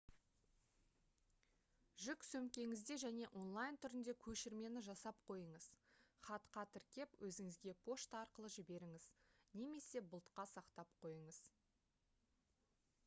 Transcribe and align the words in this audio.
жүк 2.03 2.23
сөмкеңізде 2.27 2.95
және 3.01 3.25
онлайн 3.41 3.75
түрінде 3.83 4.15
көшірмені 4.23 4.81
жасап 4.87 5.19
қойыңыз 5.27 5.67
хатқа 6.29 6.63
тіркеп 6.77 7.13
өзіңізге 7.29 7.75
пошта 7.89 8.21
арқылы 8.23 8.51
жіберіңіз 8.55 9.05
немесе 9.61 10.01
бұлтқа 10.15 10.47
сақтап 10.55 10.97
қойыңыз 11.05 11.43